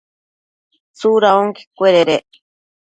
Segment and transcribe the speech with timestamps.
[0.97, 2.27] ¿tsuda onquecuededec?